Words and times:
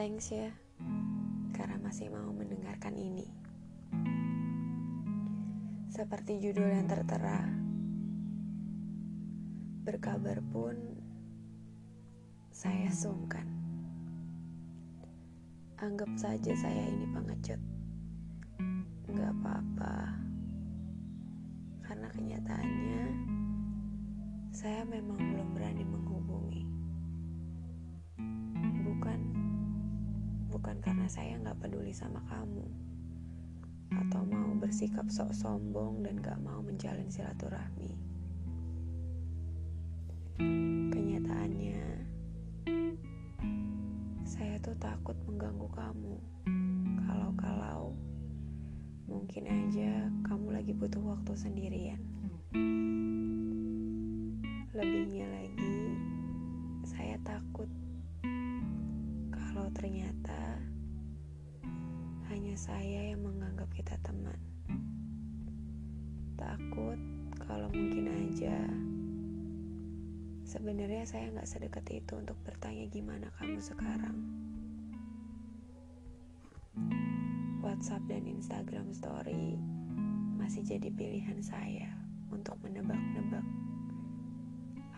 Thanks 0.00 0.32
ya, 0.32 0.48
karena 1.52 1.76
masih 1.76 2.08
mau 2.08 2.32
mendengarkan 2.32 2.96
ini. 2.96 3.28
Seperti 5.92 6.40
judul 6.40 6.72
yang 6.72 6.88
tertera, 6.88 7.44
berkabar 9.84 10.40
pun 10.40 10.72
saya 12.48 12.88
sungkan. 12.88 13.44
Anggap 15.84 16.08
saja 16.16 16.56
saya 16.56 16.80
ini 16.88 17.04
pengecut. 17.12 17.60
Gak 19.04 19.32
apa-apa. 19.36 20.16
Karena 21.84 22.08
kenyataannya, 22.08 23.04
saya 24.48 24.80
memang 24.88 25.20
belum 25.20 25.48
berani 25.52 25.84
menghubungi. 25.84 26.09
Karena 30.80 31.06
saya 31.06 31.36
nggak 31.40 31.60
peduli 31.60 31.92
sama 31.92 32.24
kamu, 32.28 32.64
atau 33.90 34.22
mau 34.22 34.54
bersikap 34.56 35.10
sok 35.10 35.34
sombong 35.34 36.06
dan 36.06 36.22
gak 36.22 36.38
mau 36.40 36.62
menjalin 36.62 37.10
silaturahmi. 37.10 37.90
Kenyataannya, 40.94 41.82
saya 44.24 44.56
tuh 44.62 44.78
takut 44.78 45.18
mengganggu 45.26 45.68
kamu. 45.74 46.16
Kalau-kalau 47.04 47.92
mungkin 49.10 49.44
aja 49.50 50.06
kamu 50.24 50.54
lagi 50.54 50.72
butuh 50.72 51.02
waktu 51.02 51.34
sendirian. 51.34 52.00
Lebihnya 54.70 55.26
lagi, 55.28 55.98
saya 56.86 57.18
takut 57.26 57.68
kalau 59.34 59.66
ternyata 59.76 60.39
hanya 62.50 62.66
saya 62.66 63.14
yang 63.14 63.22
menganggap 63.22 63.70
kita 63.70 63.94
teman. 64.02 64.34
Takut 66.34 66.98
kalau 67.46 67.70
mungkin 67.70 68.10
aja 68.10 68.58
sebenarnya 70.42 71.06
saya 71.06 71.30
nggak 71.30 71.46
sedekat 71.46 71.86
itu 71.94 72.18
untuk 72.18 72.34
bertanya 72.42 72.90
gimana 72.90 73.30
kamu 73.38 73.62
sekarang. 73.62 74.18
WhatsApp 77.62 78.02
dan 78.10 78.26
Instagram 78.26 78.90
Story 78.98 79.54
masih 80.34 80.66
jadi 80.66 80.90
pilihan 80.90 81.38
saya 81.46 81.94
untuk 82.34 82.58
menebak-nebak 82.66 83.46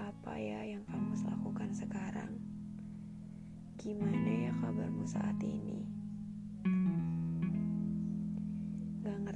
apa 0.01 0.41
ya 0.41 0.73
yang 0.73 0.89
kamu 0.89 1.21
lakukan 1.21 1.69
sekarang. 1.77 2.33
Gimana 3.77 4.49
ya 4.49 4.57
kabarmu 4.57 5.05
saat 5.05 5.37
ini? 5.45 5.93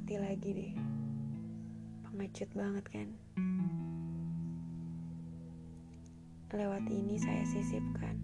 Ngerti 0.06 0.22
lagi 0.22 0.50
deh. 0.54 0.74
Pengecut 2.06 2.50
banget 2.54 2.86
kan? 2.94 3.08
Lewat 6.54 6.86
ini 6.86 7.18
saya 7.18 7.42
sisipkan. 7.42 8.14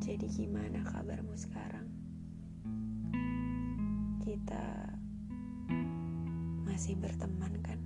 Jadi 0.00 0.24
gimana 0.32 0.80
kabarmu 0.88 1.36
sekarang? 1.36 1.84
Kita 4.24 4.88
masih 6.64 6.96
berteman 6.96 7.52
kan? 7.60 7.76